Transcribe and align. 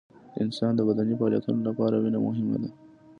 د 0.33 0.35
انسان 0.45 0.71
د 0.75 0.81
بدني 0.89 1.13
فعالیتونو 1.19 1.61
لپاره 1.69 1.95
وینه 2.03 2.19
مهمه 2.27 2.57
ده 2.61 2.69